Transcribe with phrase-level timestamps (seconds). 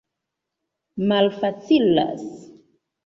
[1.09, 2.21] malfacilas